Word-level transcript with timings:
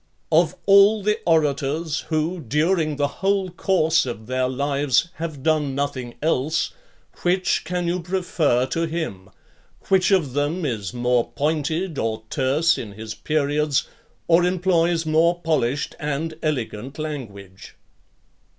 Of 0.31 0.55
all 0.65 1.03
the 1.03 1.19
orators, 1.27 1.99
who, 2.09 2.39
during 2.39 2.95
the 2.95 3.07
whole 3.19 3.51
course 3.51 4.07
of 4.07 4.25
their 4.25 4.49
lives, 4.49 5.09
have 5.17 5.43
done 5.43 5.75
nothing 5.75 6.15
else, 6.23 6.73
which 7.21 7.63
can 7.65 7.85
you 7.87 7.99
prefer 8.01 8.65
to 8.65 8.85
him? 8.87 9.29
Which 9.89 10.09
of 10.09 10.33
them 10.33 10.65
is 10.65 10.91
more 10.91 11.29
pointed 11.31 11.99
or 11.99 12.23
terse 12.31 12.79
in 12.79 12.93
his 12.93 13.13
periods, 13.13 13.87
or 14.27 14.43
employs 14.43 15.05
more 15.05 15.39
polished 15.39 15.93
and 15.99 16.33
elegant 16.41 16.97
language?" 16.97 17.75